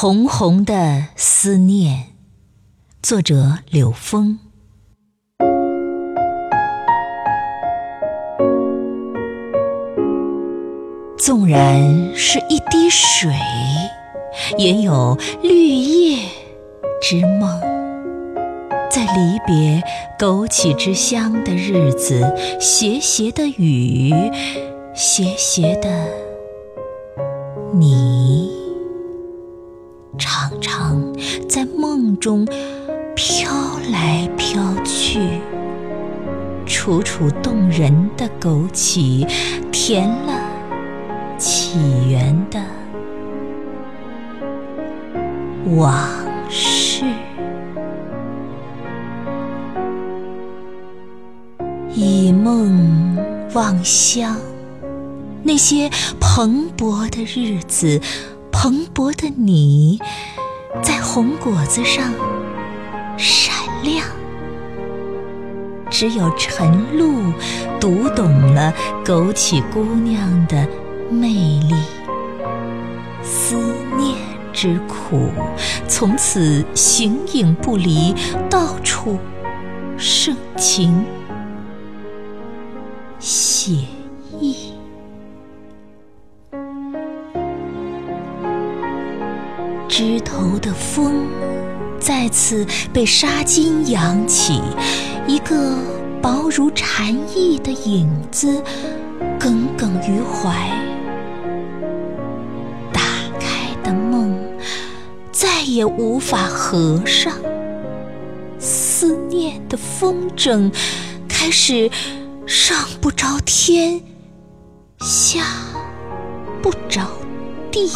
[0.00, 2.04] 红红的思念，
[3.02, 4.38] 作者柳风。
[11.18, 13.32] 纵然是一滴水，
[14.56, 16.28] 也有绿叶
[17.02, 17.60] 之梦。
[18.88, 19.82] 在离别
[20.16, 24.14] 枸杞之乡的日子，斜斜的雨，
[24.94, 25.90] 斜斜的
[27.72, 28.57] 你。
[30.18, 31.00] 常常
[31.48, 32.44] 在梦中
[33.14, 33.50] 飘
[33.92, 35.20] 来飘去，
[36.66, 39.26] 楚楚动人的枸杞，
[39.70, 40.38] 甜了
[41.38, 41.78] 起
[42.10, 42.60] 源的
[45.76, 46.08] 往
[46.50, 47.04] 事。
[51.94, 53.16] 以梦
[53.54, 54.36] 望乡，
[55.42, 55.90] 那些
[56.20, 58.00] 蓬勃的日子。
[58.50, 59.98] 蓬勃的你，
[60.82, 62.12] 在红果子上
[63.16, 64.04] 闪亮。
[65.90, 67.32] 只有晨露
[67.80, 68.72] 读懂了
[69.04, 70.68] 枸杞姑娘的
[71.10, 71.28] 魅
[71.60, 71.74] 力，
[73.22, 73.56] 思
[73.96, 74.16] 念
[74.52, 75.30] 之苦，
[75.88, 78.14] 从此形影不离，
[78.50, 79.18] 到处
[79.96, 81.04] 盛情
[83.18, 83.72] 写
[84.38, 84.67] 意。
[89.98, 91.26] 枝头的风
[91.98, 94.62] 再次被纱巾扬起，
[95.26, 95.76] 一个
[96.22, 98.62] 薄如蝉翼的影子
[99.40, 100.70] 耿耿于怀。
[102.92, 103.00] 打
[103.40, 104.38] 开的梦
[105.32, 107.34] 再也无法合上，
[108.56, 110.72] 思念的风筝
[111.28, 111.90] 开始
[112.46, 114.00] 上不着天，
[115.00, 115.40] 下
[116.62, 117.04] 不着
[117.72, 117.90] 地。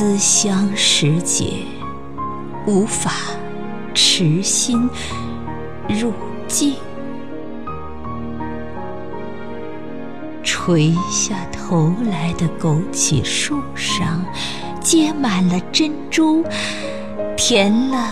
[0.00, 1.44] 思乡时节，
[2.66, 3.12] 无法
[3.92, 4.88] 持心
[5.90, 6.10] 入
[6.48, 6.74] 境。
[10.42, 14.24] 垂下头来的枸杞树上，
[14.80, 16.42] 结满了珍珠，
[17.36, 18.08] 填了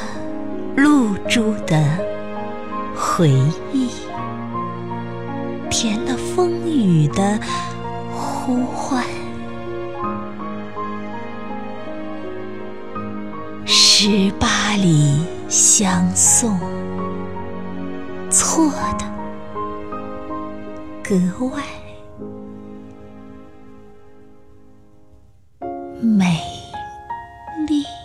[0.77, 1.99] 露珠的
[2.95, 3.31] 回
[3.73, 3.89] 忆，
[5.71, 7.41] 填了风雨的
[8.13, 9.03] 呼唤。
[14.01, 16.57] 十八里相送
[18.31, 19.05] 错的
[21.03, 21.17] 格
[21.47, 21.61] 外
[26.01, 26.41] 美
[27.67, 27.98] 丽。